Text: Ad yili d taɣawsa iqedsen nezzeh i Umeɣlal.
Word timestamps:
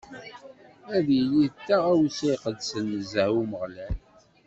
Ad 0.95 1.07
yili 1.17 1.45
d 1.53 1.55
taɣawsa 1.65 2.25
iqedsen 2.35 2.85
nezzeh 2.91 3.27
i 3.31 3.37
Umeɣlal. 3.41 3.97